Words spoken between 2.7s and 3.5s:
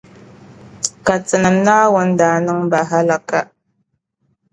ba halaka.